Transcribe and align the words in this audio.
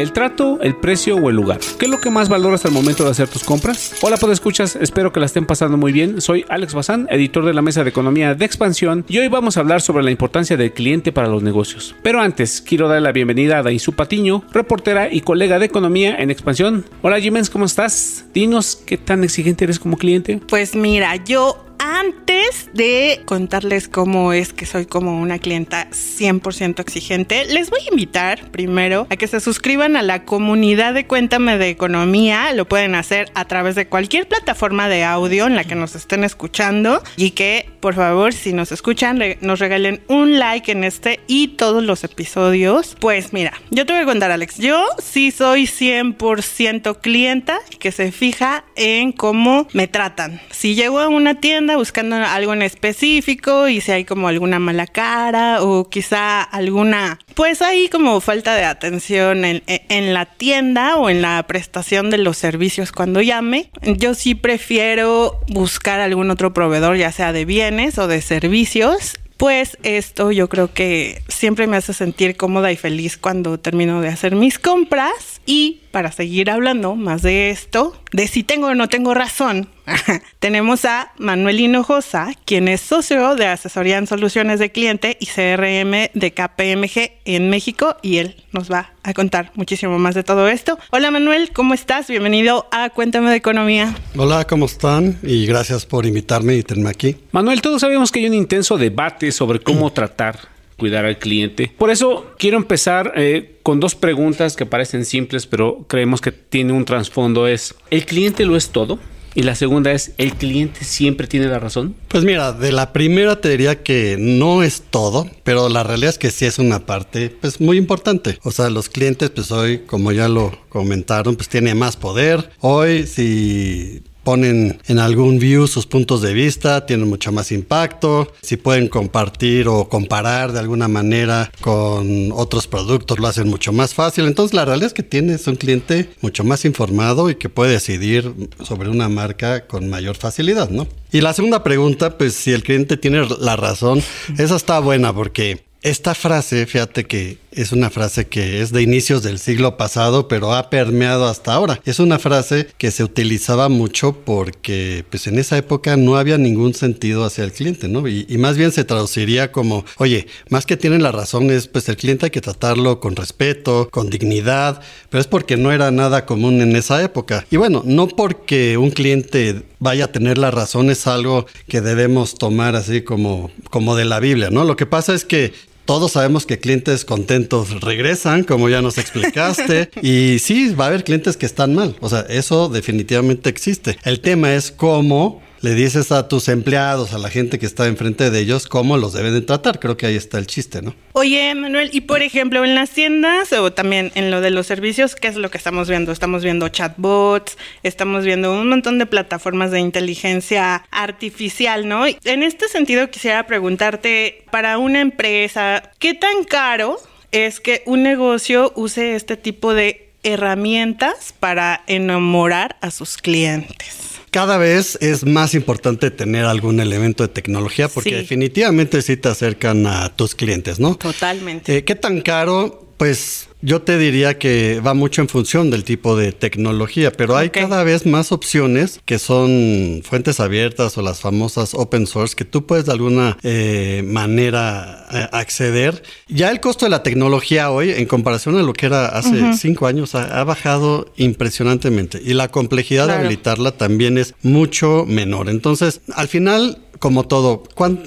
¿El 0.00 0.12
trato, 0.12 0.58
el 0.62 0.76
precio 0.76 1.16
o 1.16 1.28
el 1.28 1.36
lugar? 1.36 1.60
¿Qué 1.78 1.84
es 1.84 1.90
lo 1.90 2.00
que 2.00 2.08
más 2.08 2.30
valoras 2.30 2.64
al 2.64 2.72
momento 2.72 3.04
de 3.04 3.10
hacer 3.10 3.28
tus 3.28 3.44
compras? 3.44 3.96
Hola, 4.00 4.16
pues 4.16 4.32
escuchas, 4.32 4.74
espero 4.76 5.12
que 5.12 5.20
la 5.20 5.26
estén 5.26 5.44
pasando 5.44 5.76
muy 5.76 5.92
bien. 5.92 6.22
Soy 6.22 6.46
Alex 6.48 6.72
Bazán, 6.72 7.06
editor 7.10 7.44
de 7.44 7.52
la 7.52 7.60
Mesa 7.60 7.84
de 7.84 7.90
Economía 7.90 8.34
de 8.34 8.42
Expansión, 8.46 9.04
y 9.08 9.18
hoy 9.18 9.28
vamos 9.28 9.58
a 9.58 9.60
hablar 9.60 9.82
sobre 9.82 10.02
la 10.02 10.10
importancia 10.10 10.56
del 10.56 10.72
cliente 10.72 11.12
para 11.12 11.28
los 11.28 11.42
negocios. 11.42 11.94
Pero 12.02 12.22
antes, 12.22 12.62
quiero 12.62 12.88
darle 12.88 13.02
la 13.02 13.12
bienvenida 13.12 13.58
a 13.58 13.62
Daisu 13.62 13.92
Patiño, 13.92 14.42
reportera 14.54 15.12
y 15.12 15.20
colega 15.20 15.58
de 15.58 15.66
Economía 15.66 16.16
en 16.16 16.30
Expansión. 16.30 16.86
Hola, 17.02 17.20
Jimens, 17.20 17.50
¿cómo 17.50 17.66
estás? 17.66 18.24
Dinos, 18.32 18.76
¿qué 18.76 18.96
tan 18.96 19.22
exigente 19.22 19.64
eres 19.64 19.78
como 19.78 19.98
cliente? 19.98 20.40
Pues 20.48 20.74
mira, 20.74 21.14
yo 21.16 21.69
antes 21.80 22.68
de 22.74 23.22
contarles 23.24 23.88
cómo 23.88 24.34
es 24.34 24.52
que 24.52 24.66
soy 24.66 24.84
como 24.84 25.18
una 25.18 25.38
clienta 25.38 25.88
100% 25.90 26.78
exigente, 26.78 27.46
les 27.46 27.70
voy 27.70 27.80
a 27.80 27.90
invitar 27.90 28.50
primero 28.50 29.06
a 29.08 29.16
que 29.16 29.26
se 29.26 29.40
suscriban 29.40 29.96
a 29.96 30.02
la 30.02 30.24
comunidad 30.24 30.92
de 30.92 31.06
Cuéntame 31.06 31.56
de 31.56 31.70
Economía. 31.70 32.52
Lo 32.52 32.66
pueden 32.68 32.94
hacer 32.94 33.30
a 33.34 33.46
través 33.46 33.76
de 33.76 33.88
cualquier 33.88 34.28
plataforma 34.28 34.88
de 34.88 35.04
audio 35.04 35.46
en 35.46 35.56
la 35.56 35.64
que 35.64 35.74
nos 35.74 35.94
estén 35.94 36.22
escuchando 36.22 37.02
y 37.16 37.30
que, 37.30 37.70
por 37.80 37.94
favor, 37.94 38.34
si 38.34 38.52
nos 38.52 38.72
escuchan, 38.72 39.18
nos 39.40 39.58
regalen 39.58 40.02
un 40.06 40.38
like 40.38 40.70
en 40.70 40.84
este 40.84 41.20
y 41.26 41.48
todos 41.48 41.82
los 41.82 42.04
episodios. 42.04 42.96
Pues 43.00 43.32
mira, 43.32 43.54
yo 43.70 43.86
te 43.86 43.94
voy 43.94 44.02
a 44.02 44.06
contar, 44.06 44.30
Alex. 44.30 44.58
Yo 44.58 44.84
sí 45.02 45.30
soy 45.30 45.64
100% 45.64 47.00
clienta 47.00 47.58
que 47.78 47.90
se 47.90 48.12
fija 48.12 48.64
en 48.76 49.12
cómo 49.12 49.66
me 49.72 49.88
tratan. 49.88 50.40
Si 50.50 50.74
llego 50.74 51.00
a 51.00 51.08
una 51.08 51.40
tienda, 51.40 51.69
buscando 51.76 52.16
algo 52.16 52.52
en 52.52 52.62
específico 52.62 53.68
y 53.68 53.80
si 53.80 53.92
hay 53.92 54.04
como 54.04 54.28
alguna 54.28 54.58
mala 54.58 54.86
cara 54.86 55.62
o 55.62 55.88
quizá 55.88 56.42
alguna, 56.42 57.18
pues 57.34 57.62
hay 57.62 57.88
como 57.88 58.20
falta 58.20 58.54
de 58.54 58.64
atención 58.64 59.44
en, 59.44 59.62
en 59.66 60.14
la 60.14 60.26
tienda 60.26 60.96
o 60.96 61.10
en 61.10 61.22
la 61.22 61.42
prestación 61.46 62.10
de 62.10 62.18
los 62.18 62.36
servicios 62.36 62.92
cuando 62.92 63.22
llame. 63.22 63.70
Yo 63.82 64.14
sí 64.14 64.34
prefiero 64.34 65.40
buscar 65.48 66.00
algún 66.00 66.30
otro 66.30 66.52
proveedor, 66.52 66.96
ya 66.96 67.12
sea 67.12 67.32
de 67.32 67.44
bienes 67.44 67.98
o 67.98 68.06
de 68.06 68.22
servicios 68.22 69.14
pues 69.40 69.78
esto 69.84 70.32
yo 70.32 70.50
creo 70.50 70.74
que 70.74 71.22
siempre 71.28 71.66
me 71.66 71.78
hace 71.78 71.94
sentir 71.94 72.36
cómoda 72.36 72.72
y 72.72 72.76
feliz 72.76 73.16
cuando 73.16 73.58
termino 73.58 74.02
de 74.02 74.08
hacer 74.08 74.36
mis 74.36 74.58
compras 74.58 75.40
y 75.46 75.80
para 75.92 76.12
seguir 76.12 76.50
hablando 76.50 76.94
más 76.94 77.22
de 77.22 77.48
esto, 77.48 77.98
de 78.12 78.26
si 78.26 78.42
tengo 78.42 78.68
o 78.68 78.74
no 78.74 78.88
tengo 78.88 79.14
razón, 79.14 79.68
tenemos 80.38 80.84
a 80.84 81.12
Manuel 81.18 81.60
Hinojosa, 81.60 82.32
quien 82.44 82.68
es 82.68 82.80
socio 82.80 83.34
de 83.34 83.46
asesoría 83.46 83.98
en 83.98 84.06
soluciones 84.06 84.58
de 84.58 84.72
cliente 84.72 85.16
y 85.20 85.26
CRM 85.26 86.10
de 86.14 86.32
KPMG 86.32 87.12
en 87.24 87.50
México 87.50 87.96
y 88.02 88.18
él 88.18 88.36
nos 88.52 88.70
va 88.70 88.92
a 89.02 89.14
contar 89.14 89.52
muchísimo 89.54 89.98
más 89.98 90.14
de 90.14 90.22
todo 90.22 90.48
esto. 90.48 90.78
Hola 90.90 91.10
Manuel, 91.10 91.50
¿cómo 91.52 91.74
estás? 91.74 92.08
Bienvenido 92.08 92.68
a 92.72 92.90
Cuéntame 92.90 93.30
de 93.30 93.36
Economía. 93.36 93.94
Hola, 94.16 94.46
¿cómo 94.46 94.66
están? 94.66 95.18
Y 95.22 95.46
gracias 95.46 95.86
por 95.86 96.06
invitarme 96.06 96.56
y 96.56 96.62
tenerme 96.62 96.90
aquí. 96.90 97.16
Manuel, 97.32 97.62
todos 97.62 97.80
sabemos 97.80 98.10
que 98.10 98.20
hay 98.20 98.26
un 98.26 98.34
intenso 98.34 98.76
debate 98.76 99.32
sobre 99.32 99.60
cómo 99.60 99.92
tratar 99.92 100.59
cuidar 100.80 101.04
al 101.04 101.18
cliente. 101.18 101.70
Por 101.76 101.90
eso 101.90 102.32
quiero 102.38 102.56
empezar 102.56 103.12
eh, 103.14 103.58
con 103.62 103.78
dos 103.78 103.94
preguntas 103.94 104.56
que 104.56 104.64
parecen 104.64 105.04
simples, 105.04 105.46
pero 105.46 105.84
creemos 105.86 106.22
que 106.22 106.32
tiene 106.32 106.72
un 106.72 106.86
trasfondo. 106.86 107.46
Es, 107.46 107.74
¿el 107.90 108.06
cliente 108.06 108.46
lo 108.46 108.56
es 108.56 108.70
todo? 108.70 108.98
Y 109.34 109.42
la 109.42 109.54
segunda 109.54 109.92
es, 109.92 110.12
¿el 110.16 110.34
cliente 110.34 110.84
siempre 110.84 111.28
tiene 111.28 111.46
la 111.46 111.60
razón? 111.60 111.94
Pues 112.08 112.24
mira, 112.24 112.52
de 112.52 112.72
la 112.72 112.92
primera 112.92 113.40
te 113.40 113.50
diría 113.50 113.82
que 113.82 114.16
no 114.18 114.62
es 114.62 114.82
todo, 114.90 115.30
pero 115.44 115.68
la 115.68 115.84
realidad 115.84 116.10
es 116.10 116.18
que 116.18 116.30
sí 116.30 116.46
es 116.46 116.58
una 116.58 116.86
parte 116.86 117.30
pues 117.40 117.60
muy 117.60 117.76
importante. 117.76 118.38
O 118.42 118.50
sea, 118.50 118.70
los 118.70 118.88
clientes 118.88 119.30
pues 119.30 119.52
hoy, 119.52 119.82
como 119.86 120.10
ya 120.10 120.28
lo 120.28 120.58
comentaron, 120.68 121.36
pues 121.36 121.48
tiene 121.48 121.74
más 121.74 121.96
poder. 121.96 122.50
Hoy 122.58 123.06
si 123.06 124.02
ponen 124.22 124.78
en 124.86 124.98
algún 124.98 125.38
view 125.38 125.66
sus 125.66 125.86
puntos 125.86 126.22
de 126.22 126.32
vista, 126.32 126.86
tienen 126.86 127.08
mucho 127.08 127.32
más 127.32 127.52
impacto. 127.52 128.32
Si 128.42 128.56
pueden 128.56 128.88
compartir 128.88 129.68
o 129.68 129.88
comparar 129.88 130.52
de 130.52 130.60
alguna 130.60 130.88
manera 130.88 131.50
con 131.60 132.32
otros 132.32 132.66
productos, 132.66 133.18
lo 133.18 133.26
hacen 133.26 133.48
mucho 133.48 133.72
más 133.72 133.94
fácil. 133.94 134.26
Entonces, 134.26 134.54
la 134.54 134.64
realidad 134.64 134.88
es 134.88 134.94
que 134.94 135.02
tienes 135.02 135.46
un 135.46 135.56
cliente 135.56 136.10
mucho 136.20 136.44
más 136.44 136.64
informado 136.64 137.30
y 137.30 137.36
que 137.36 137.48
puede 137.48 137.72
decidir 137.72 138.32
sobre 138.62 138.88
una 138.88 139.08
marca 139.08 139.66
con 139.66 139.88
mayor 139.88 140.16
facilidad, 140.16 140.70
¿no? 140.70 140.86
Y 141.12 141.20
la 141.20 141.32
segunda 141.32 141.62
pregunta, 141.62 142.16
pues 142.16 142.34
si 142.34 142.52
el 142.52 142.62
cliente 142.62 142.96
tiene 142.96 143.26
la 143.40 143.56
razón, 143.56 144.02
esa 144.38 144.56
está 144.56 144.78
buena 144.78 145.12
porque 145.12 145.64
esta 145.82 146.14
frase, 146.14 146.66
fíjate 146.66 147.04
que 147.04 147.38
es 147.52 147.72
una 147.72 147.90
frase 147.90 148.26
que 148.26 148.60
es 148.60 148.72
de 148.72 148.82
inicios 148.82 149.22
del 149.22 149.38
siglo 149.38 149.76
pasado, 149.76 150.28
pero 150.28 150.54
ha 150.54 150.70
permeado 150.70 151.26
hasta 151.26 151.54
ahora. 151.54 151.80
Es 151.84 151.98
una 151.98 152.18
frase 152.18 152.68
que 152.78 152.90
se 152.90 153.04
utilizaba 153.04 153.68
mucho 153.68 154.12
porque 154.12 155.04
pues 155.10 155.26
en 155.26 155.38
esa 155.38 155.58
época 155.58 155.96
no 155.96 156.16
había 156.16 156.38
ningún 156.38 156.74
sentido 156.74 157.24
hacia 157.24 157.44
el 157.44 157.52
cliente, 157.52 157.88
¿no? 157.88 158.06
Y, 158.08 158.26
más 158.40 158.56
bien 158.56 158.72
se 158.72 158.84
traduciría 158.84 159.52
como, 159.52 159.84
oye, 159.98 160.26
más 160.48 160.64
que 160.64 160.78
tienen 160.78 161.02
la 161.02 161.12
razón 161.12 161.50
es 161.50 161.66
pues 161.66 161.88
el 161.90 161.96
cliente 161.96 162.26
hay 162.26 162.30
que 162.30 162.40
tratarlo 162.40 163.00
con 163.00 163.16
respeto, 163.16 163.88
con 163.90 164.08
dignidad, 164.08 164.80
pero 165.10 165.20
es 165.20 165.26
porque 165.26 165.58
no 165.58 165.72
era 165.72 165.90
nada 165.90 166.24
común 166.24 166.62
en 166.62 166.74
esa 166.74 167.02
época. 167.02 167.44
Y 167.50 167.56
bueno, 167.56 167.82
no 167.84 168.08
porque 168.08 168.78
un 168.78 168.90
cliente 168.90 169.62
vaya 169.78 170.06
a 170.06 170.12
tener 170.12 170.38
la 170.38 170.50
razón 170.50 170.90
es 170.90 171.06
algo 171.06 171.46
que 171.68 171.80
debemos 171.80 172.36
tomar 172.36 172.76
así 172.76 173.02
como, 173.02 173.50
como 173.68 173.94
de 173.96 174.04
la 174.06 174.20
Biblia, 174.20 174.50
¿no? 174.50 174.64
Lo 174.64 174.76
que 174.76 174.86
pasa 174.86 175.14
es 175.14 175.24
que 175.24 175.52
todos 175.84 176.12
sabemos 176.12 176.46
que 176.46 176.58
clientes 176.58 177.04
contentos 177.04 177.80
regresan, 177.80 178.44
como 178.44 178.68
ya 178.68 178.82
nos 178.82 178.98
explicaste. 178.98 179.90
y 180.02 180.38
sí, 180.38 180.74
va 180.74 180.84
a 180.84 180.88
haber 180.88 181.04
clientes 181.04 181.36
que 181.36 181.46
están 181.46 181.74
mal. 181.74 181.96
O 182.00 182.08
sea, 182.08 182.20
eso 182.28 182.68
definitivamente 182.68 183.50
existe. 183.50 183.98
El 184.04 184.20
tema 184.20 184.54
es 184.54 184.70
cómo 184.70 185.42
le 185.62 185.74
dices 185.74 186.10
a 186.10 186.28
tus 186.28 186.48
empleados, 186.48 187.12
a 187.12 187.18
la 187.18 187.28
gente 187.28 187.58
que 187.58 187.66
está 187.66 187.86
enfrente 187.86 188.30
de 188.30 188.40
ellos, 188.40 188.66
cómo 188.66 188.96
los 188.96 189.12
deben 189.12 189.34
de 189.34 189.42
tratar. 189.42 189.78
Creo 189.78 189.96
que 189.96 190.06
ahí 190.06 190.16
está 190.16 190.38
el 190.38 190.46
chiste, 190.46 190.80
¿no? 190.82 190.94
Oye, 191.12 191.54
Manuel, 191.54 191.90
y 191.92 192.02
por 192.02 192.22
ejemplo, 192.22 192.64
en 192.64 192.74
las 192.74 192.90
tiendas 192.90 193.52
o 193.52 193.72
también 193.72 194.10
en 194.14 194.30
lo 194.30 194.40
de 194.40 194.50
los 194.50 194.66
servicios, 194.66 195.14
¿qué 195.14 195.28
es 195.28 195.36
lo 195.36 195.50
que 195.50 195.58
estamos 195.58 195.88
viendo? 195.88 196.12
Estamos 196.12 196.42
viendo 196.42 196.68
chatbots, 196.68 197.58
estamos 197.82 198.24
viendo 198.24 198.52
un 198.52 198.68
montón 198.68 198.98
de 198.98 199.06
plataformas 199.06 199.70
de 199.70 199.80
inteligencia 199.80 200.84
artificial, 200.90 201.88
¿no? 201.88 202.06
En 202.06 202.42
este 202.42 202.68
sentido, 202.68 203.10
quisiera 203.10 203.46
preguntarte, 203.46 204.44
para 204.50 204.78
una 204.78 205.00
empresa, 205.00 205.90
¿qué 205.98 206.14
tan 206.14 206.44
caro 206.44 206.98
es 207.32 207.60
que 207.60 207.82
un 207.86 208.02
negocio 208.02 208.72
use 208.76 209.14
este 209.14 209.36
tipo 209.36 209.74
de 209.74 210.08
herramientas 210.22 211.34
para 211.38 211.82
enamorar 211.86 212.76
a 212.80 212.90
sus 212.90 213.16
clientes? 213.16 214.09
Cada 214.30 214.58
vez 214.58 214.96
es 215.00 215.26
más 215.26 215.54
importante 215.54 216.10
tener 216.10 216.44
algún 216.44 216.80
elemento 216.80 217.22
de 217.24 217.28
tecnología 217.28 217.88
porque 217.88 218.16
definitivamente 218.16 219.02
sí 219.02 219.16
te 219.16 219.28
acercan 219.28 219.86
a 219.86 220.14
tus 220.14 220.34
clientes, 220.34 220.78
¿no? 220.80 220.94
Totalmente. 220.94 221.76
Eh, 221.76 221.84
¿Qué 221.84 221.94
tan 221.94 222.20
caro? 222.20 222.86
Pues 222.96 223.49
yo 223.62 223.82
te 223.82 223.98
diría 223.98 224.38
que 224.38 224.80
va 224.80 224.94
mucho 224.94 225.20
en 225.20 225.28
función 225.28 225.70
del 225.70 225.84
tipo 225.84 226.16
de 226.16 226.32
tecnología, 226.32 227.12
pero 227.12 227.36
hay 227.36 227.50
cada 227.50 227.84
vez 227.84 228.06
más 228.06 228.32
opciones 228.32 229.00
que 229.04 229.18
son 229.18 230.02
fuentes 230.04 230.40
abiertas 230.40 230.96
o 230.96 231.02
las 231.02 231.20
famosas 231.20 231.74
open 231.74 232.06
source 232.06 232.34
que 232.34 232.44
tú 232.44 232.66
puedes 232.66 232.86
de 232.86 232.92
alguna 232.92 233.36
eh, 233.42 234.02
manera 234.04 235.06
eh, 235.12 235.28
acceder. 235.32 236.02
Ya 236.28 236.50
el 236.50 236.60
costo 236.60 236.86
de 236.86 236.90
la 236.90 237.02
tecnología 237.02 237.70
hoy, 237.70 237.90
en 237.90 238.06
comparación 238.06 238.56
a 238.56 238.62
lo 238.62 238.72
que 238.72 238.86
era 238.86 239.06
hace 239.06 239.54
cinco 239.54 239.86
años, 239.86 240.14
ha, 240.14 240.40
bajado 240.44 241.12
impresionantemente 241.16 242.20
y 242.24 242.32
la 242.32 242.48
complejidad 242.48 243.06
de 243.06 243.12
habilitarla 243.14 243.72
también 243.72 244.16
es 244.16 244.34
mucho 244.42 245.04
menor. 245.06 245.48
Entonces, 245.48 246.00
al 246.14 246.28
final 246.28 246.78
como 247.00 247.26
todo, 247.26 247.62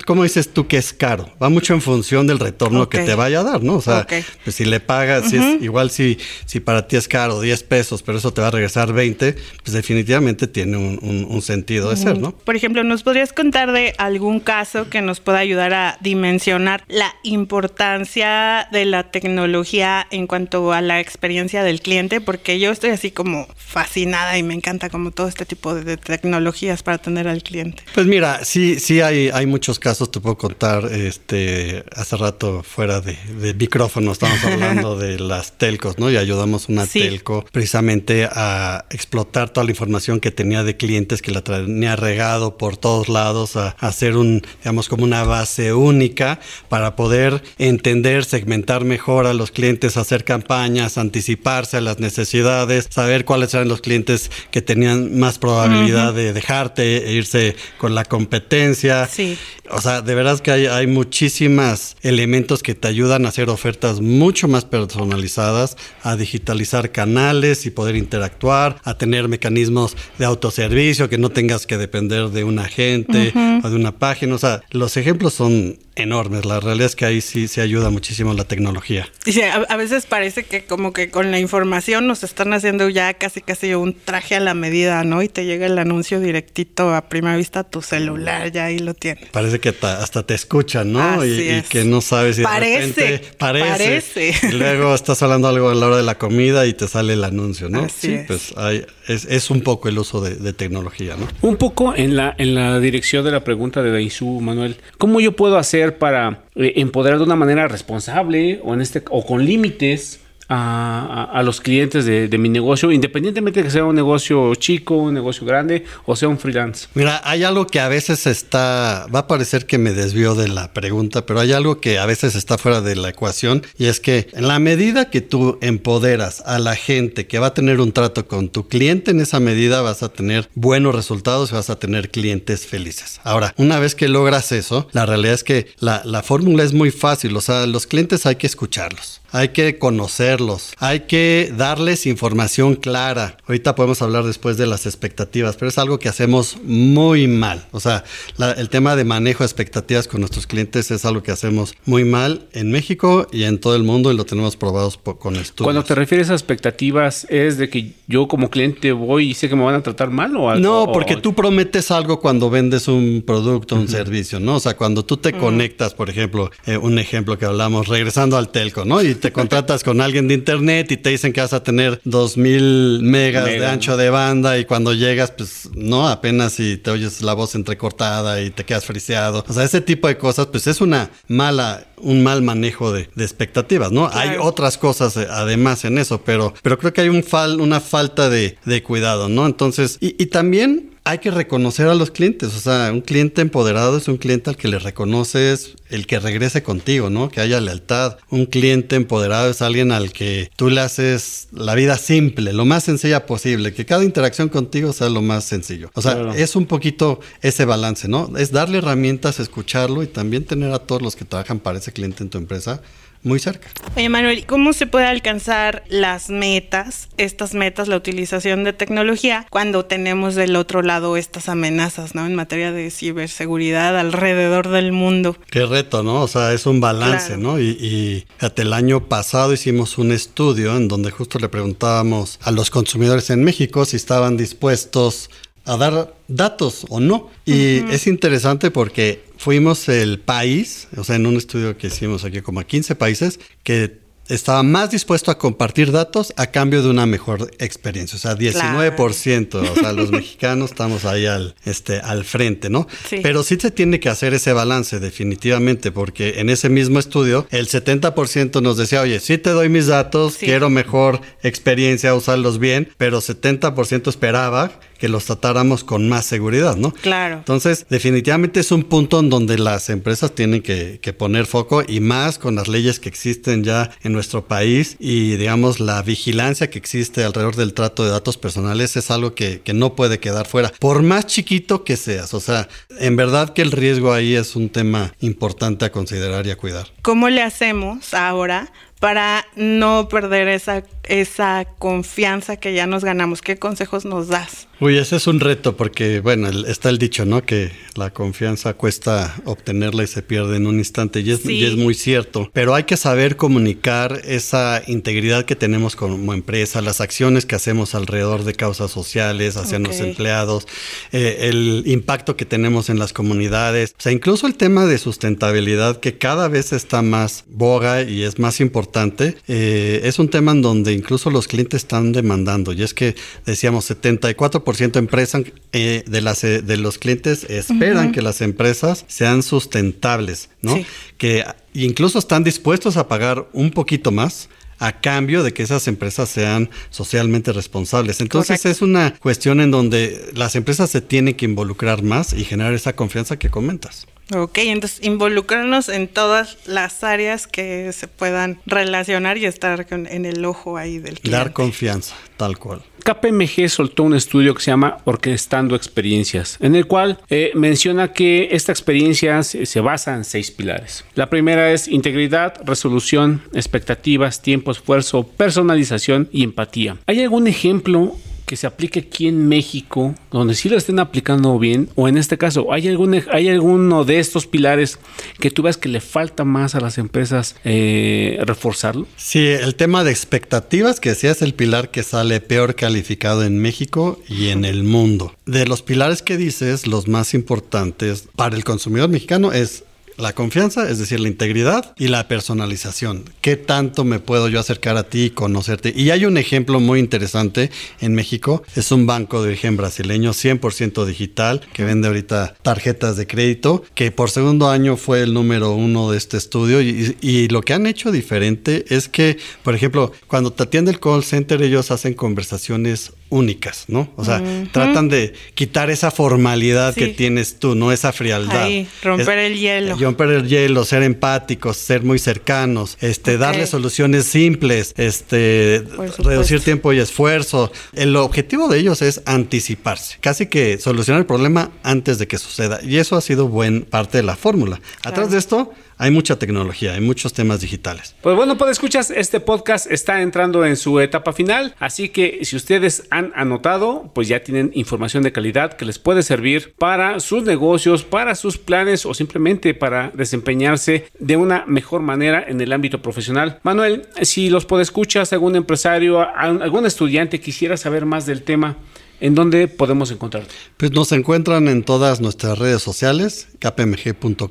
¿cómo 0.05 0.21
dices 0.21 0.53
tú 0.53 0.67
que 0.67 0.77
es 0.77 0.93
caro? 0.93 1.27
Va 1.41 1.49
mucho 1.49 1.73
en 1.73 1.81
función 1.81 2.27
del 2.27 2.37
retorno 2.37 2.89
que 2.89 2.99
te 2.99 3.15
vaya 3.15 3.39
a 3.39 3.43
dar, 3.43 3.63
¿no? 3.63 3.77
O 3.77 3.81
sea, 3.81 4.05
pues 4.43 4.55
si 4.55 4.65
le 4.65 4.79
pagas, 4.79 5.31
si 5.31 5.37
es, 5.37 5.63
igual 5.63 5.89
si, 5.89 6.19
si 6.45 6.59
para 6.59 6.87
ti 6.87 6.95
es 6.95 7.07
caro 7.07 7.41
10 7.41 7.63
pesos, 7.63 8.03
pero 8.03 8.19
eso 8.19 8.31
te 8.33 8.41
va 8.41 8.49
a 8.49 8.51
regresar 8.51 8.93
20, 8.93 9.35
pues 9.63 9.73
definitivamente 9.73 10.45
tiene 10.45 10.77
un, 10.77 11.41
sentido 11.41 11.89
de 11.89 11.97
ser, 11.97 12.19
¿no? 12.19 12.31
Por 12.33 12.55
ejemplo, 12.55 12.83
¿nos 12.83 13.01
podrías 13.01 13.33
contar 13.33 13.71
de 13.71 13.95
algún 13.97 14.39
caso 14.39 14.87
que 14.89 15.01
nos 15.01 15.19
pueda 15.19 15.39
ayudar 15.39 15.73
a 15.73 15.97
dimensionar 15.99 16.85
la 16.87 17.15
importancia 17.23 18.67
de 18.71 18.85
la 18.85 19.09
tecnología 19.09 20.07
en 20.11 20.27
cuanto 20.27 20.71
a 20.71 20.81
la 20.81 20.99
experiencia 20.99 21.63
del 21.63 21.81
cliente? 21.81 22.21
Porque 22.21 22.59
yo 22.59 22.71
estoy 22.71 22.91
así 22.91 23.09
como 23.09 23.47
fascinada 23.57 24.37
y 24.37 24.43
me 24.43 24.53
encanta 24.53 24.89
como 24.89 25.09
todo 25.09 25.27
este 25.27 25.45
tipo 25.45 25.73
de 25.73 25.97
tecnologías 25.97 26.83
para 26.83 26.95
atender 26.95 27.27
al 27.27 27.41
cliente. 27.41 27.83
Pues 27.95 28.05
mira, 28.05 28.45
si 28.45 28.82
sí 28.83 28.99
hay, 28.99 29.29
hay 29.29 29.45
muchos 29.45 29.79
casos, 29.79 30.11
te 30.11 30.19
puedo 30.19 30.37
contar, 30.37 30.85
este, 30.91 31.83
hace 31.95 32.17
rato 32.17 32.63
fuera 32.63 32.99
de, 32.99 33.17
de 33.39 33.53
micrófono 33.53 34.11
estamos 34.11 34.43
hablando 34.43 34.97
de 34.97 35.19
las 35.19 35.53
telcos, 35.57 35.97
¿no? 35.97 36.11
Y 36.11 36.17
ayudamos 36.17 36.67
una 36.67 36.85
telco 36.85 37.45
precisamente 37.51 38.27
a 38.29 38.85
explotar 38.89 39.49
toda 39.49 39.63
la 39.63 39.71
información 39.71 40.19
que 40.19 40.31
tenía 40.31 40.63
de 40.63 40.75
clientes 40.75 41.21
que 41.21 41.31
la 41.31 41.41
tenía 41.41 41.95
regado 41.95 42.57
por 42.57 42.75
todos 42.75 43.07
lados, 43.07 43.55
a, 43.55 43.75
a 43.79 43.87
hacer 43.87 44.17
un, 44.17 44.41
digamos, 44.59 44.89
como 44.89 45.05
una 45.05 45.23
base 45.23 45.73
única 45.73 46.39
para 46.67 46.95
poder 46.95 47.41
entender, 47.57 48.25
segmentar 48.25 48.83
mejor 48.83 49.27
a 49.27 49.33
los 49.33 49.51
clientes, 49.51 49.95
hacer 49.95 50.25
campañas, 50.25 50.97
anticiparse 50.97 51.77
a 51.77 51.81
las 51.81 51.99
necesidades, 51.99 52.87
saber 52.89 53.23
cuáles 53.23 53.53
eran 53.53 53.69
los 53.69 53.81
clientes 53.81 54.29
que 54.51 54.61
tenían 54.61 55.17
más 55.17 55.39
probabilidad 55.39 56.13
de 56.13 56.33
dejarte 56.33 57.07
e 57.07 57.13
irse 57.13 57.55
con 57.77 57.95
la 57.95 58.03
competencia. 58.03 58.72
Sí. 58.75 59.37
O 59.69 59.81
sea, 59.81 60.01
de 60.01 60.15
verdad 60.15 60.39
que 60.39 60.51
hay, 60.51 60.65
hay 60.67 60.87
muchísimas 60.87 61.95
elementos 62.01 62.63
que 62.63 62.75
te 62.75 62.87
ayudan 62.87 63.25
a 63.25 63.29
hacer 63.29 63.49
ofertas 63.49 64.01
mucho 64.01 64.47
más 64.47 64.65
personalizadas, 64.65 65.77
a 66.01 66.15
digitalizar 66.15 66.91
canales 66.91 67.65
y 67.65 67.71
poder 67.71 67.95
interactuar, 67.95 68.77
a 68.83 68.97
tener 68.97 69.27
mecanismos 69.27 69.95
de 70.17 70.25
autoservicio, 70.25 71.09
que 71.09 71.17
no 71.17 71.29
tengas 71.29 71.65
que 71.65 71.77
depender 71.77 72.29
de 72.29 72.43
un 72.43 72.59
agente 72.59 73.33
o 73.63 73.69
de 73.69 73.75
una 73.75 73.97
página. 73.97 74.35
O 74.35 74.39
sea, 74.39 74.61
los 74.71 74.97
ejemplos 74.97 75.33
son 75.33 75.77
enormes. 75.95 76.45
La 76.45 76.59
realidad 76.59 76.87
es 76.87 76.95
que 76.95 77.05
ahí 77.05 77.21
sí 77.21 77.47
se 77.47 77.61
ayuda 77.61 77.89
muchísimo 77.89 78.33
la 78.33 78.45
tecnología. 78.45 79.07
Y 79.25 79.41
a, 79.41 79.55
a, 79.55 79.77
veces 79.77 80.05
parece 80.05 80.43
que 80.43 80.65
como 80.65 80.93
que 80.93 81.09
con 81.09 81.31
la 81.31 81.39
información 81.39 82.07
nos 82.07 82.23
están 82.23 82.53
haciendo 82.53 82.89
ya 82.89 83.13
casi 83.13 83.41
casi 83.41 83.73
un 83.73 83.93
traje 83.93 84.35
a 84.35 84.39
la 84.39 84.53
medida, 84.53 85.03
¿no? 85.03 85.21
Y 85.21 85.29
te 85.29 85.45
llega 85.45 85.65
el 85.65 85.77
anuncio 85.77 86.19
directito 86.19 86.93
a 86.93 87.09
primera 87.09 87.37
vista 87.37 87.61
a 87.61 87.63
tu 87.63 87.81
celular, 87.81 88.51
ya 88.51 88.62
ahí 88.65 88.79
lo 88.79 88.93
tienes. 88.93 89.29
Parece 89.29 89.59
que 89.59 89.73
hasta 89.81 90.23
te 90.23 90.33
escuchan, 90.33 90.91
¿no? 90.91 91.25
Y, 91.25 91.29
y, 91.29 91.61
que 91.63 91.83
no 91.83 92.01
sabes 92.01 92.37
si 92.37 92.43
parece, 92.43 93.01
de 93.01 93.09
repente 93.17 93.35
parece. 93.37 93.69
parece. 93.69 94.47
Y 94.47 94.51
luego 94.53 94.95
estás 94.95 95.21
hablando 95.23 95.47
algo 95.47 95.69
a 95.69 95.75
la 95.75 95.87
hora 95.87 95.97
de 95.97 96.03
la 96.03 96.17
comida 96.17 96.65
y 96.65 96.73
te 96.73 96.87
sale 96.87 97.13
el 97.13 97.23
anuncio, 97.23 97.69
¿no? 97.69 97.81
Así 97.83 98.07
sí, 98.07 98.13
es. 98.13 98.27
pues 98.27 98.53
hay, 98.57 98.85
es, 99.07 99.25
es, 99.25 99.49
un 99.49 99.61
poco 99.61 99.89
el 99.89 99.97
uso 99.97 100.21
de, 100.21 100.35
de, 100.35 100.53
tecnología, 100.53 101.15
¿no? 101.17 101.27
Un 101.41 101.57
poco 101.57 101.93
en 101.95 102.15
la, 102.15 102.35
en 102.37 102.55
la 102.55 102.79
dirección 102.79 103.25
de 103.25 103.31
la 103.31 103.43
pregunta 103.43 103.81
de 103.81 103.91
Daisú, 103.91 104.39
Manuel. 104.41 104.77
¿Cómo 104.97 105.19
yo 105.19 105.35
puedo 105.35 105.57
hacer 105.57 105.97
para 105.97 106.43
eh, 106.55 106.73
empoderar 106.77 107.17
de 107.17 107.25
una 107.25 107.35
manera 107.35 107.67
responsable 107.67 108.59
o, 108.63 108.73
en 108.73 108.81
este, 108.81 109.03
o 109.09 109.25
con 109.25 109.45
límites 109.45 110.19
a, 110.49 111.29
a, 111.31 111.43
los 111.43 111.61
clientes 111.61 112.05
de, 112.05 112.37
mi 112.37 112.49
negocio, 112.49 112.91
independientemente 112.91 113.61
de 113.61 113.65
que 113.65 113.71
sea 113.71 113.85
un 113.85 113.95
negocio 113.95 114.55
chico, 114.55 114.95
un 114.95 115.13
negocio 115.13 115.45
grande 115.45 115.85
o 116.05 116.15
sea 116.15 116.27
un 116.27 116.37
freelance? 116.37 116.87
Mira, 116.93 117.21
hay 117.23 117.43
algo 117.43 117.67
que 117.67 117.79
a 117.79 117.87
veces 117.87 118.27
está, 118.27 119.07
va 119.13 119.19
a 119.19 119.27
parecer 119.27 119.65
que 119.65 119.77
me 119.77 119.91
desvió 119.91 120.35
de 120.35 120.47
la 120.47 120.73
pregunta, 120.73 121.25
pero 121.25 121.39
hay 121.39 121.53
algo 121.53 121.79
que 121.79 121.99
a 121.99 122.05
veces 122.05 122.35
está 122.35 122.57
fuera 122.57 122.81
de 122.81 122.95
la 122.95 123.09
ecuación 123.09 123.63
y 123.77 123.85
es 123.85 123.99
que 123.99 124.27
en 124.33 124.47
la 124.47 124.59
medida 124.59 125.09
que 125.09 125.21
tú 125.21 125.57
empoderas 125.61 126.41
a 126.45 126.59
la 126.59 126.75
gente 126.75 127.27
que 127.27 127.39
va 127.39 127.47
a 127.47 127.53
tener 127.53 127.79
un 127.79 127.91
trato 127.91 128.27
con 128.27 128.49
tu 128.49 128.67
cliente, 128.67 129.11
en 129.11 129.21
esa 129.21 129.39
medida 129.39 129.81
vas 129.81 130.03
a 130.03 130.09
tener 130.09 130.49
buenos 130.55 130.95
resultados 130.95 131.51
y 131.51 131.55
vas 131.55 131.69
a 131.69 131.79
tener 131.79 132.09
clientes 132.09 132.65
felices. 132.65 133.19
Ahora, 133.23 133.53
una 133.57 133.79
vez 133.79 133.95
que 133.95 134.07
logras 134.07 134.51
eso, 134.51 134.87
la 134.91 135.05
realidad 135.05 135.35
es 135.35 135.43
que 135.43 135.67
la, 135.79 136.01
la 136.05 136.23
fórmula 136.23 136.63
es 136.63 136.73
muy 136.73 136.91
fácil, 136.91 137.35
o 137.35 137.41
sea, 137.41 137.65
los 137.65 137.87
clientes 137.87 138.25
hay 138.25 138.35
que 138.35 138.47
escucharlos 138.47 139.22
hay 139.33 139.49
que 139.49 139.79
conocerlos, 139.79 140.73
hay 140.77 141.01
que 141.01 141.51
darles 141.57 142.05
información 142.05 142.75
clara. 142.75 143.37
Ahorita 143.47 143.73
podemos 143.73 144.01
hablar 144.03 144.25
después 144.25 144.57
de 144.57 144.67
las 144.67 144.85
expectativas, 144.85 145.55
pero 145.55 145.69
es 145.69 145.77
algo 145.79 145.97
que 145.97 146.07
hacemos 146.07 146.57
muy 146.63 147.27
mal. 147.27 147.65
O 147.71 147.79
sea, 147.79 148.03
la, 148.37 148.51
el 148.51 148.69
tema 148.69 148.95
de 148.95 149.03
manejo 149.05 149.43
de 149.43 149.47
expectativas 149.47 150.07
con 150.07 150.21
nuestros 150.21 150.45
clientes 150.45 150.91
es 150.91 151.03
algo 151.03 151.23
que 151.23 151.31
hacemos 151.31 151.73
muy 151.85 152.05
mal 152.05 152.47
en 152.53 152.69
México 152.69 153.27
y 153.31 153.43
en 153.43 153.59
todo 153.59 153.75
el 153.75 153.81
mundo 153.81 154.11
y 154.11 154.15
lo 154.15 154.23
tenemos 154.23 154.55
probados 154.55 154.97
por, 154.97 155.17
con 155.17 155.35
estudios. 155.35 155.65
Cuando 155.65 155.83
te 155.83 155.95
refieres 155.95 156.29
a 156.29 156.33
expectativas, 156.33 157.25
¿es 157.29 157.57
de 157.57 157.69
que 157.69 157.93
yo 158.07 158.27
como 158.27 158.51
cliente 158.51 158.91
voy 158.91 159.31
y 159.31 159.33
sé 159.33 159.49
que 159.49 159.55
me 159.55 159.63
van 159.63 159.75
a 159.75 159.81
tratar 159.81 160.11
mal 160.11 160.35
o 160.37 160.51
algo? 160.51 160.61
No, 160.61 160.91
porque 160.93 161.15
tú 161.15 161.33
prometes 161.33 161.89
algo 161.89 162.19
cuando 162.19 162.51
vendes 162.51 162.87
un 162.87 163.23
producto, 163.25 163.73
un 163.73 163.81
uh 163.81 163.85
-huh. 163.85 163.87
servicio, 163.87 164.39
¿no? 164.39 164.57
O 164.57 164.59
sea, 164.59 164.77
cuando 164.77 165.03
tú 165.03 165.17
te 165.17 165.29
uh 165.29 165.31
-huh. 165.31 165.39
conectas, 165.39 165.95
por 165.95 166.11
ejemplo, 166.11 166.51
eh, 166.67 166.77
un 166.77 166.99
ejemplo 166.99 167.39
que 167.39 167.45
hablamos, 167.45 167.87
regresando 167.87 168.37
al 168.37 168.49
telco, 168.49 168.85
¿no? 168.85 169.01
Y 169.01 169.22
te 169.23 169.31
contratas 169.31 169.85
con 169.85 170.01
alguien 170.01 170.27
de 170.27 170.33
internet 170.33 170.91
y 170.91 170.97
te 170.97 171.09
dicen 171.09 171.31
que 171.31 171.39
vas 171.39 171.53
a 171.53 171.63
tener 171.63 172.01
2000 172.03 172.99
megas 173.03 173.45
Mega. 173.45 173.65
de 173.65 173.71
ancho 173.71 173.95
de 173.95 174.09
banda 174.09 174.57
y 174.57 174.65
cuando 174.65 174.93
llegas, 174.93 175.31
pues 175.31 175.69
no, 175.73 176.09
apenas 176.09 176.51
si 176.51 176.75
te 176.75 176.91
oyes 176.91 177.21
la 177.21 177.33
voz 177.33 177.55
entrecortada 177.55 178.41
y 178.41 178.49
te 178.49 178.65
quedas 178.65 178.83
friseado. 178.83 179.45
O 179.47 179.53
sea, 179.53 179.63
ese 179.63 179.79
tipo 179.79 180.09
de 180.09 180.17
cosas, 180.17 180.47
pues 180.47 180.67
es 180.67 180.81
una 180.81 181.09
mala, 181.29 181.87
un 182.01 182.21
mal 182.21 182.41
manejo 182.41 182.91
de, 182.91 183.09
de 183.15 183.23
expectativas, 183.23 183.93
¿no? 183.93 184.09
Claro. 184.09 184.29
Hay 184.29 184.37
otras 184.41 184.77
cosas 184.77 185.15
eh, 185.15 185.25
además 185.29 185.85
en 185.85 185.99
eso, 185.99 186.21
pero, 186.25 186.53
pero 186.61 186.77
creo 186.77 186.91
que 186.91 186.99
hay 186.99 187.09
un 187.09 187.23
fal, 187.23 187.61
una 187.61 187.79
falta 187.79 188.29
de, 188.29 188.57
de 188.65 188.83
cuidado, 188.83 189.29
¿no? 189.29 189.45
Entonces, 189.45 189.99
y, 190.01 190.21
y 190.21 190.25
también 190.25 190.92
hay 191.05 191.17
que 191.17 191.31
reconocer 191.31 191.87
a 191.87 191.95
los 191.95 192.11
clientes. 192.11 192.55
O 192.55 192.59
sea, 192.59 192.91
un 192.91 193.01
cliente 193.01 193.41
empoderado 193.41 193.97
es 193.97 194.07
un 194.07 194.17
cliente 194.17 194.49
al 194.49 194.57
que 194.57 194.67
le 194.67 194.79
reconoces 194.79 195.75
el 195.89 196.07
que 196.07 196.19
regrese 196.19 196.63
contigo, 196.63 197.09
¿no? 197.09 197.29
Que 197.29 197.41
haya 197.41 197.59
lealtad. 197.59 198.17
Un 198.29 198.45
cliente 198.45 198.95
empoderado 198.95 199.49
es 199.49 199.61
alguien 199.61 199.91
al 199.91 200.13
que 200.13 200.49
tú 200.55 200.69
le 200.69 200.81
haces 200.81 201.49
la 201.51 201.75
vida 201.75 201.97
simple, 201.97 202.53
lo 202.53 202.65
más 202.65 202.85
sencilla 202.85 203.25
posible, 203.25 203.73
que 203.73 203.85
cada 203.85 204.03
interacción 204.03 204.49
contigo 204.49 204.93
sea 204.93 205.09
lo 205.09 205.21
más 205.21 205.43
sencillo. 205.43 205.91
O 205.93 206.01
sea, 206.01 206.13
claro. 206.13 206.33
es 206.33 206.55
un 206.55 206.65
poquito 206.65 207.19
ese 207.41 207.65
balance, 207.65 208.07
¿no? 208.07 208.31
Es 208.37 208.51
darle 208.51 208.77
herramientas, 208.77 209.39
escucharlo 209.39 210.03
y 210.03 210.07
también 210.07 210.45
tener 210.45 210.71
a 210.71 210.79
todos 210.79 211.01
los 211.01 211.15
que 211.15 211.25
trabajan 211.25 211.59
para 211.59 211.79
ese 211.79 211.91
cliente 211.91 212.23
en 212.23 212.29
tu 212.29 212.37
empresa 212.37 212.81
muy 213.23 213.39
cerca. 213.39 213.69
Oye, 213.95 214.09
Manuel, 214.09 214.45
¿cómo 214.45 214.73
se 214.73 214.87
puede 214.87 215.05
alcanzar 215.05 215.83
las 215.87 216.29
metas, 216.29 217.09
estas 217.17 217.53
metas, 217.53 217.87
la 217.87 217.95
utilización 217.95 218.63
de 218.63 218.73
tecnología, 218.73 219.45
cuando 219.49 219.85
tenemos 219.85 220.35
del 220.35 220.55
otro 220.55 220.81
lado 220.81 221.17
estas 221.17 221.49
amenazas, 221.49 222.15
¿no? 222.15 222.25
En 222.25 222.35
materia 222.35 222.71
de 222.71 222.91
ciberseguridad 222.91 223.97
alrededor 223.97 224.69
del 224.69 224.91
mundo. 224.91 225.37
Qué 225.49 225.65
reto, 225.65 226.03
¿no? 226.03 226.21
O 226.21 226.27
sea, 226.27 226.53
es 226.53 226.65
un 226.65 226.81
balance, 226.81 227.27
claro. 227.27 227.41
¿no? 227.41 227.59
Y, 227.59 227.69
y 227.69 228.25
hasta 228.39 228.61
el 228.61 228.73
año 228.73 229.07
pasado 229.07 229.53
hicimos 229.53 229.97
un 229.97 230.11
estudio 230.11 230.75
en 230.75 230.87
donde 230.87 231.11
justo 231.11 231.39
le 231.39 231.49
preguntábamos 231.49 232.39
a 232.41 232.51
los 232.51 232.69
consumidores 232.69 233.29
en 233.29 233.43
México 233.43 233.85
si 233.85 233.95
estaban 233.95 234.37
dispuestos 234.37 235.29
a 235.65 235.77
dar 235.77 236.13
datos 236.27 236.85
o 236.89 236.99
no. 236.99 237.29
Y 237.45 237.51
uh 237.79 237.85
-huh. 237.85 237.91
es 237.91 238.07
interesante 238.07 238.71
porque 238.71 239.23
fuimos 239.43 239.89
el 239.89 240.21
país, 240.21 240.87
o 240.95 241.03
sea, 241.03 241.17
en 241.17 241.25
un 241.25 241.35
estudio 241.35 241.77
que 241.77 241.87
hicimos 241.87 242.23
aquí 242.23 242.39
como 242.41 242.61
a 242.61 242.63
15 242.63 242.95
países, 242.95 243.41
que 243.63 243.99
estaba 244.29 244.63
más 244.63 244.89
dispuesto 244.89 245.31
a 245.31 245.37
compartir 245.37 245.91
datos 245.91 246.33
a 246.37 246.47
cambio 246.47 246.81
de 246.81 246.89
una 246.89 247.05
mejor 247.05 247.51
experiencia. 247.59 248.15
O 248.15 248.19
sea, 248.19 248.37
19%. 248.37 249.49
Claro. 249.49 249.73
O 249.73 249.75
sea, 249.75 249.91
los 249.91 250.11
mexicanos 250.13 250.71
estamos 250.71 251.03
ahí 251.03 251.25
al, 251.25 251.55
este, 251.65 251.99
al 251.99 252.23
frente, 252.23 252.69
¿no? 252.69 252.87
Sí. 253.09 253.17
Pero 253.21 253.43
sí 253.43 253.57
se 253.59 253.69
tiene 253.69 253.99
que 253.99 254.07
hacer 254.07 254.33
ese 254.33 254.53
balance, 254.53 255.01
definitivamente, 255.01 255.91
porque 255.91 256.39
en 256.39 256.49
ese 256.49 256.69
mismo 256.69 256.97
estudio, 256.97 257.45
el 257.51 257.67
70% 257.67 258.61
nos 258.61 258.77
decía, 258.77 259.01
oye, 259.01 259.19
sí 259.19 259.37
te 259.37 259.49
doy 259.49 259.67
mis 259.67 259.87
datos, 259.87 260.35
sí. 260.35 260.45
quiero 260.45 260.69
mejor 260.69 261.19
experiencia, 261.41 262.15
usarlos 262.15 262.59
bien, 262.59 262.87
pero 262.95 263.19
70% 263.19 264.07
esperaba 264.07 264.71
que 265.03 265.09
los 265.09 265.25
tratáramos 265.25 265.83
con 265.83 266.07
más 266.07 266.25
seguridad, 266.25 266.77
¿no? 266.77 266.93
Claro. 266.93 267.35
Entonces, 267.35 267.85
definitivamente 267.89 268.61
es 268.61 268.71
un 268.71 268.83
punto 268.83 269.19
en 269.19 269.29
donde 269.29 269.57
las 269.57 269.89
empresas 269.89 270.33
tienen 270.33 270.61
que, 270.61 270.99
que, 271.01 271.11
poner 271.11 271.45
foco 271.45 271.83
y 271.85 271.99
más 271.99 272.39
con 272.39 272.55
las 272.55 272.69
leyes 272.69 273.01
que 273.01 273.09
existen 273.09 273.65
ya 273.65 273.91
en 274.03 274.13
nuestro 274.13 274.47
país 274.47 274.95
y, 275.01 275.35
digamos, 275.35 275.81
la 275.81 276.01
vigilancia 276.03 276.69
que 276.69 276.79
existe 276.79 277.21
alrededor 277.25 277.57
del 277.57 277.73
trato 277.73 278.05
de 278.05 278.11
datos 278.11 278.37
personales 278.37 278.95
es 278.95 279.11
algo 279.11 279.35
que, 279.35 279.59
que 279.59 279.73
no 279.73 279.93
puede 279.93 280.21
quedar 280.21 280.47
fuera, 280.47 280.71
por 280.79 281.03
más 281.03 281.25
chiquito 281.25 281.83
que 281.83 281.97
seas. 281.97 282.33
O 282.33 282.39
sea, 282.39 282.69
en 282.97 283.17
verdad 283.17 283.51
que 283.51 283.61
el 283.61 283.73
riesgo 283.73 284.13
ahí 284.13 284.35
es 284.35 284.55
un 284.55 284.69
tema 284.69 285.13
importante 285.19 285.83
a 285.83 285.91
considerar 285.91 286.47
y 286.47 286.51
a 286.51 286.55
cuidar. 286.55 286.87
¿Cómo 287.01 287.27
le 287.27 287.41
hacemos 287.41 288.13
ahora 288.13 288.71
para 289.03 289.45
no 289.57 290.07
perder 290.07 290.47
esa, 290.47 290.81
esa 291.03 291.65
confianza 291.77 292.55
que 292.55 292.73
ya 292.73 292.87
nos 292.87 293.03
ganamos? 293.03 293.41
¿Qué 293.41 293.57
consejos 293.57 294.05
nos 294.05 294.29
das? 294.29 294.69
Uy, 294.79 294.97
ese 294.97 295.17
es 295.17 295.27
un 295.27 295.41
reto 295.41 295.75
porque, 295.75 296.21
bueno, 296.21 296.47
está 296.67 296.87
el 296.89 296.97
dicho, 296.99 297.25
¿no? 297.25 297.43
Que 297.45 297.71
la 297.95 298.11
confianza 298.11 298.73
cuesta 298.75 299.35
obtenerla 299.43 300.03
y 300.03 300.07
se 300.07 300.21
pierde 300.23 300.55
en 300.55 300.67
un 300.67 300.77
instante 300.77 301.19
y 301.19 301.31
es, 301.31 301.41
Sí. 301.41 301.51
y 301.55 301.65
es 301.65 301.75
muy 301.75 301.95
cierto. 301.95 302.49
Pero 302.53 302.75
hay 302.75 302.83
que 302.85 302.95
saber 302.95 303.35
comunicar 303.35 304.21
esa 304.23 304.81
integridad 304.87 305.43
que 305.43 305.57
tenemos 305.57 305.97
como 305.97 306.33
empresa, 306.33 306.81
las 306.81 307.01
acciones 307.01 307.45
que 307.45 307.55
hacemos 307.55 307.95
alrededor 307.95 308.45
de 308.45 308.53
causas 308.53 308.89
sociales, 308.91 309.57
hacia 309.57 309.79
Ok. 309.79 309.87
los 309.87 309.99
empleados, 309.99 310.65
eh, 311.11 311.49
el 311.49 311.83
impacto 311.87 312.37
que 312.37 312.45
tenemos 312.45 312.89
en 312.89 312.99
las 312.99 313.11
comunidades, 313.11 313.95
o 313.99 314.01
sea, 314.01 314.13
incluso 314.13 314.47
el 314.47 314.55
tema 314.55 314.85
de 314.85 314.97
sustentabilidad 314.97 315.99
que 315.99 316.17
cada 316.17 316.47
vez 316.47 316.71
está 316.71 317.01
más 317.01 317.43
boga 317.49 318.01
y 318.03 318.23
es 318.23 318.39
más 318.39 318.61
importante 318.61 318.92
importante. 318.93 319.37
Eh, 319.47 320.01
es 320.03 320.19
un 320.19 320.29
tema 320.29 320.51
en 320.51 320.61
donde 320.61 320.93
incluso 320.93 321.29
los 321.31 321.47
clientes 321.47 321.83
están 321.83 322.11
demandando. 322.11 322.73
Y 322.73 322.83
es 322.83 322.93
que 322.93 323.15
decíamos 323.45 323.89
74% 323.89 324.97
empresas 324.97 325.43
eh, 325.71 326.03
de, 326.05 326.21
las, 326.21 326.43
eh, 326.43 326.61
de 326.61 326.77
los 326.77 326.97
clientes 326.97 327.45
esperan 327.49 328.11
que 328.11 328.21
las 328.21 328.41
empresas 328.41 329.05
sean 329.07 329.41
sustentables, 329.41 330.49
¿no? 330.61 330.77
Que 331.17 331.43
incluso 331.73 332.19
están 332.19 332.43
dispuestos 332.43 332.97
a 332.97 333.07
pagar 333.07 333.47
un 333.53 333.71
poquito 333.71 334.11
más 334.11 334.49
a 334.79 334.99
cambio 334.99 335.43
de 335.43 335.53
que 335.53 335.63
esas 335.63 335.87
empresas 335.87 336.29
sean 336.29 336.69
socialmente 336.89 337.53
responsables. 337.53 338.21
Entonces 338.21 338.65
es 338.65 338.81
una 338.81 339.13
cuestión 339.15 339.61
en 339.61 339.71
donde 339.71 340.31
las 340.35 340.55
empresas 340.55 340.89
se 340.89 341.01
tienen 341.01 341.35
que 341.35 341.45
involucrar 341.45 342.03
más 342.03 342.33
y 342.33 342.43
generar 342.43 342.73
esa 342.73 342.93
confianza 342.93 343.37
que 343.37 343.49
comentas. 343.49 344.07
Ok, 344.33 344.59
entonces 344.59 345.03
involucrarnos 345.03 345.89
en 345.89 346.07
todas 346.07 346.57
las 346.65 347.03
áreas 347.03 347.45
que 347.45 347.91
se 347.91 348.07
puedan 348.07 348.59
relacionar 348.65 349.37
y 349.37 349.45
estar 349.45 349.85
en 349.89 350.25
el 350.25 350.45
ojo 350.45 350.77
ahí 350.77 350.99
del 350.99 351.19
cliente. 351.19 351.31
Dar 351.31 351.53
confianza, 351.53 352.15
tal 352.37 352.57
cual. 352.57 352.81
KPMG 353.03 353.69
soltó 353.69 354.03
un 354.03 354.15
estudio 354.15 354.55
que 354.55 354.61
se 354.61 354.71
llama 354.71 354.99
Orquestando 355.03 355.75
Experiencias, 355.75 356.57
en 356.61 356.75
el 356.75 356.87
cual 356.87 357.19
eh, 357.29 357.51
menciona 357.53 358.13
que 358.13 358.49
esta 358.51 358.71
experiencia 358.71 359.43
se, 359.43 359.65
se 359.65 359.79
basa 359.81 360.15
en 360.15 360.23
seis 360.23 360.51
pilares. 360.51 361.03
La 361.15 361.29
primera 361.29 361.71
es 361.71 361.89
integridad, 361.89 362.55
resolución, 362.63 363.41
expectativas, 363.53 364.41
tiempo, 364.41 364.71
esfuerzo, 364.71 365.27
personalización 365.27 366.29
y 366.31 366.43
empatía. 366.43 366.97
¿Hay 367.07 367.21
algún 367.21 367.47
ejemplo 367.47 368.15
que 368.45 368.55
se 368.57 368.67
aplique 368.67 368.99
aquí 368.99 369.27
en 369.27 369.47
México, 369.47 370.15
donde 370.31 370.55
sí 370.55 370.69
lo 370.69 370.77
estén 370.77 370.99
aplicando 370.99 371.57
bien, 371.59 371.89
o 371.95 372.07
en 372.07 372.17
este 372.17 372.37
caso, 372.37 372.71
¿hay, 372.71 372.87
algún, 372.87 373.21
hay 373.31 373.49
alguno 373.49 374.03
de 374.03 374.19
estos 374.19 374.47
pilares 374.47 374.99
que 375.39 375.51
tú 375.51 375.63
ves 375.63 375.77
que 375.77 375.89
le 375.89 376.01
falta 376.01 376.43
más 376.43 376.75
a 376.75 376.79
las 376.79 376.97
empresas 376.97 377.55
eh, 377.63 378.39
reforzarlo? 378.45 379.07
Sí, 379.17 379.47
el 379.47 379.75
tema 379.75 380.03
de 380.03 380.11
expectativas, 380.11 380.99
que 380.99 381.15
sí 381.15 381.27
es 381.27 381.41
el 381.41 381.53
pilar 381.53 381.91
que 381.91 382.03
sale 382.03 382.41
peor 382.41 382.75
calificado 382.75 383.43
en 383.43 383.59
México 383.59 384.19
y 384.27 384.49
en 384.49 384.65
el 384.65 384.83
mundo. 384.83 385.33
De 385.45 385.65
los 385.65 385.81
pilares 385.81 386.21
que 386.21 386.37
dices, 386.37 386.87
los 386.87 387.07
más 387.07 387.33
importantes 387.33 388.27
para 388.35 388.55
el 388.55 388.63
consumidor 388.63 389.09
mexicano 389.09 389.51
es 389.51 389.83
la 390.17 390.33
confianza, 390.33 390.89
es 390.89 390.99
decir, 390.99 391.19
la 391.19 391.27
integridad 391.27 391.93
y 391.97 392.07
la 392.07 392.27
personalización. 392.27 393.25
¿Qué 393.41 393.55
tanto 393.55 394.03
me 394.03 394.19
puedo 394.19 394.47
yo 394.49 394.59
acercar 394.59 394.97
a 394.97 395.03
ti 395.03 395.23
y 395.23 395.29
conocerte? 395.29 395.93
Y 395.95 396.09
hay 396.11 396.25
un 396.25 396.37
ejemplo 396.37 396.79
muy 396.79 396.99
interesante 396.99 397.71
en 397.99 398.13
México. 398.13 398.63
Es 398.75 398.91
un 398.91 399.05
banco 399.05 399.41
de 399.41 399.49
origen 399.49 399.77
brasileño 399.77 400.31
100% 400.31 401.05
digital 401.05 401.61
que 401.73 401.83
vende 401.83 402.07
ahorita 402.07 402.55
tarjetas 402.61 403.17
de 403.17 403.27
crédito, 403.27 403.83
que 403.95 404.11
por 404.11 404.29
segundo 404.29 404.69
año 404.69 404.97
fue 404.97 405.21
el 405.21 405.33
número 405.33 405.71
uno 405.71 406.11
de 406.11 406.17
este 406.17 406.37
estudio. 406.37 406.81
Y, 406.81 407.17
y 407.21 407.47
lo 407.47 407.61
que 407.61 407.73
han 407.73 407.87
hecho 407.87 408.11
diferente 408.11 408.85
es 408.89 409.07
que, 409.07 409.37
por 409.63 409.75
ejemplo, 409.75 410.11
cuando 410.27 410.53
te 410.53 410.63
atiende 410.63 410.91
el 410.91 410.99
call 410.99 411.23
center, 411.23 411.61
ellos 411.61 411.91
hacen 411.91 412.13
conversaciones 412.13 413.13
únicas, 413.33 413.85
¿no? 413.87 414.09
O 414.15 414.23
sea, 414.23 414.41
tratan 414.71 415.09
de 415.09 415.33
quitar 415.55 415.89
esa 415.89 416.11
formalidad 416.11 416.93
que 416.93 417.07
tienes 417.07 417.59
tú, 417.59 417.73
no 417.73 417.91
esa 417.91 418.11
frialdad. 418.13 418.65
Ahí, 418.65 418.87
romper 419.01 419.39
el 419.39 419.57
hielo. 419.59 419.97
Romper 419.97 420.29
el 420.29 420.47
hielo, 420.47 420.85
ser 420.85 421.01
empáticos, 421.01 421.77
ser 421.77 422.03
muy 422.03 422.19
cercanos, 422.19 422.97
este, 423.01 423.37
darle 423.37 423.65
soluciones 423.65 424.25
simples, 424.25 424.93
este, 424.97 425.83
reducir 426.19 426.61
tiempo 426.61 426.93
y 426.93 426.99
esfuerzo. 426.99 427.71
El 427.93 428.15
objetivo 428.15 428.67
de 428.67 428.77
ellos 428.79 429.01
es 429.01 429.21
anticiparse, 429.25 430.17
casi 430.21 430.45
que 430.45 430.77
solucionar 430.77 431.21
el 431.21 431.25
problema 431.25 431.71
antes 431.81 432.19
de 432.19 432.27
que 432.27 432.37
suceda. 432.37 432.79
Y 432.83 432.97
eso 432.97 433.15
ha 433.15 433.21
sido 433.21 433.47
buen 433.47 433.81
parte 433.81 434.19
de 434.19 434.23
la 434.23 434.35
fórmula. 434.35 434.79
Atrás 435.03 435.31
de 435.31 435.39
esto 435.39 435.73
hay 435.97 436.11
mucha 436.11 436.37
tecnología, 436.37 436.93
hay 436.93 437.01
muchos 437.01 437.33
temas 437.33 437.61
digitales. 437.61 438.15
Pues 438.21 438.35
bueno, 438.35 438.57
pues 438.57 438.71
escuchas, 438.71 439.11
este 439.11 439.39
podcast 439.39 439.89
está 439.91 440.21
entrando 440.21 440.65
en 440.65 440.75
su 440.75 440.99
etapa 440.99 441.33
final, 441.33 441.75
así 441.79 442.09
que 442.09 442.39
si 442.43 442.55
ustedes 442.55 443.07
han 443.09 443.31
anotado, 443.35 444.11
pues 444.13 444.27
ya 444.27 444.43
tienen 444.43 444.71
información 444.73 445.23
de 445.23 445.31
calidad 445.31 445.73
que 445.73 445.85
les 445.85 445.99
puede 445.99 446.23
servir 446.23 446.73
para 446.77 447.19
sus 447.19 447.43
negocios, 447.43 448.03
para 448.03 448.35
sus 448.35 448.57
planes 448.57 449.05
o 449.05 449.13
simplemente 449.13 449.73
para 449.73 450.11
desempeñarse 450.13 451.07
de 451.19 451.37
una 451.37 451.65
mejor 451.67 452.01
manera 452.01 452.43
en 452.47 452.59
el 452.59 452.73
ámbito 452.73 453.01
profesional. 453.01 453.59
Manuel, 453.63 454.07
si 454.21 454.49
los 454.49 454.67
escuchas, 454.81 455.31
algún 455.33 455.55
empresario, 455.55 456.27
algún 456.35 456.85
estudiante 456.85 457.39
quisiera 457.39 457.77
saber 457.77 458.05
más 458.05 458.25
del 458.25 458.43
tema, 458.43 458.77
¿En 459.23 459.33
dónde 459.35 459.69
podemos 459.69 460.11
encontrarte? 460.11 460.53
Pues 460.75 460.91
nos 460.91 461.13
encuentran 461.13 461.69
en 461.69 461.83
todas 461.83 462.19
nuestras 462.19 462.59
redes 462.59 462.81
sociales, 462.81 463.47
kpmg.com.mx. 463.57 464.47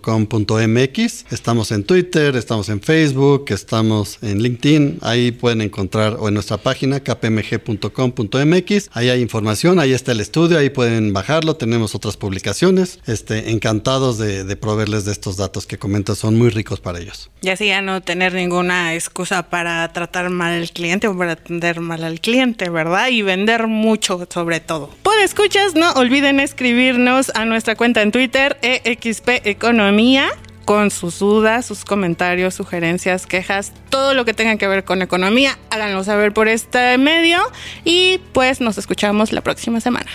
Estamos 1.30 1.72
en 1.72 1.84
Twitter, 1.84 2.34
estamos 2.36 2.70
en 2.70 2.80
Facebook, 2.80 3.44
estamos 3.50 4.18
en 4.22 4.42
LinkedIn. 4.42 5.00
Ahí 5.02 5.30
pueden 5.30 5.60
encontrar, 5.60 6.16
o 6.18 6.28
en 6.28 6.34
nuestra 6.34 6.56
página, 6.56 7.00
kpmg.com.mx. 7.00 8.88
Ahí 8.92 9.10
hay 9.10 9.20
información, 9.20 9.78
ahí 9.78 9.92
está 9.92 10.12
el 10.12 10.20
estudio, 10.20 10.56
ahí 10.56 10.70
pueden 10.70 11.12
bajarlo. 11.12 11.56
Tenemos 11.56 11.94
otras 11.94 12.16
publicaciones. 12.16 12.98
Este, 13.06 13.50
encantados 13.50 14.16
de, 14.16 14.44
de 14.44 14.56
proveerles 14.56 15.04
de 15.04 15.12
estos 15.12 15.36
datos 15.36 15.66
que 15.66 15.76
comentas, 15.76 16.16
son 16.16 16.38
muy 16.38 16.48
ricos 16.48 16.80
para 16.80 16.98
ellos. 16.98 17.30
Y 17.42 17.50
así 17.50 17.66
ya 17.66 17.82
no 17.82 18.00
tener 18.00 18.32
ninguna 18.32 18.94
excusa 18.94 19.50
para 19.50 19.86
tratar 19.92 20.30
mal 20.30 20.54
al 20.54 20.70
cliente 20.70 21.08
o 21.08 21.18
para 21.18 21.32
atender 21.32 21.80
mal 21.80 22.04
al 22.04 22.22
cliente, 22.22 22.70
¿verdad? 22.70 23.08
Y 23.08 23.20
vender 23.20 23.66
mucho 23.66 24.26
sobre 24.32 24.61
todo. 24.62 24.90
Por 25.02 25.18
escuchas, 25.18 25.74
no 25.74 25.92
olviden 25.92 26.40
escribirnos 26.40 27.30
a 27.34 27.44
nuestra 27.44 27.76
cuenta 27.76 28.02
en 28.02 28.12
Twitter, 28.12 28.58
EXP 28.62 29.46
Economía 29.46 30.30
con 30.64 30.90
sus 30.90 31.18
dudas, 31.18 31.66
sus 31.66 31.84
comentarios, 31.84 32.54
sugerencias, 32.54 33.26
quejas, 33.26 33.72
todo 33.90 34.14
lo 34.14 34.24
que 34.24 34.32
tenga 34.32 34.56
que 34.56 34.68
ver 34.68 34.84
con 34.84 35.02
economía, 35.02 35.58
háganlo 35.70 36.04
saber 36.04 36.32
por 36.32 36.48
este 36.48 36.96
medio 36.98 37.40
y 37.84 38.18
pues 38.32 38.60
nos 38.60 38.78
escuchamos 38.78 39.32
la 39.32 39.40
próxima 39.40 39.80
semana. 39.80 40.10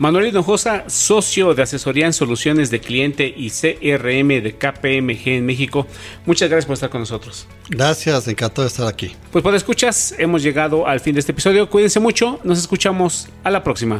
Manuel 0.00 0.28
Hinojosa, 0.28 0.88
socio 0.88 1.52
de 1.52 1.62
asesoría 1.62 2.06
en 2.06 2.14
soluciones 2.14 2.70
de 2.70 2.80
cliente 2.80 3.34
y 3.36 3.50
CRM 3.50 4.28
de 4.42 4.56
KPMG 4.58 5.28
en 5.28 5.44
México. 5.44 5.86
Muchas 6.24 6.48
gracias 6.48 6.64
por 6.64 6.72
estar 6.72 6.88
con 6.88 7.00
nosotros. 7.02 7.46
Gracias, 7.68 8.26
encantado 8.26 8.62
de 8.62 8.68
estar 8.68 8.86
aquí. 8.86 9.14
Pues 9.30 9.44
por 9.44 9.54
escuchas, 9.54 10.14
hemos 10.16 10.42
llegado 10.42 10.86
al 10.86 11.00
fin 11.00 11.12
de 11.12 11.20
este 11.20 11.32
episodio. 11.32 11.68
Cuídense 11.68 12.00
mucho, 12.00 12.40
nos 12.44 12.58
escuchamos 12.58 13.28
a 13.44 13.50
la 13.50 13.62
próxima. 13.62 13.98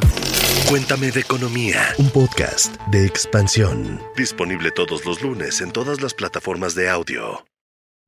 Cuéntame 0.67 1.11
de 1.11 1.19
economía, 1.19 1.93
un 1.99 2.09
podcast 2.09 2.75
de 2.87 3.05
expansión. 3.05 4.01
Disponible 4.17 4.71
todos 4.71 5.05
los 5.05 5.21
lunes 5.21 5.61
en 5.61 5.69
todas 5.69 6.01
las 6.01 6.15
plataformas 6.15 6.73
de 6.73 6.89
audio. 6.89 7.45